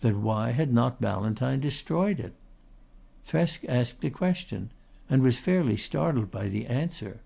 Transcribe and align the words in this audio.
Then 0.00 0.22
why 0.22 0.52
had 0.52 0.72
not 0.72 0.98
Ballantyne 0.98 1.60
destroyed 1.60 2.20
it? 2.20 2.32
Thresk 3.26 3.66
asked 3.68 4.00
the 4.00 4.08
question 4.08 4.70
and 5.10 5.20
was 5.22 5.38
fairly 5.38 5.76
startled 5.76 6.30
by 6.30 6.48
the 6.48 6.64
answer. 6.64 7.20